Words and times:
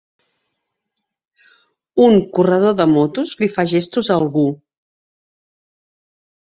Un 2.07 2.17
corredor 2.39 2.73
de 2.81 2.89
motos 2.97 3.37
li 3.43 3.53
fa 3.59 3.67
gestos 3.75 4.13
a 4.13 4.19
algú 4.21 4.49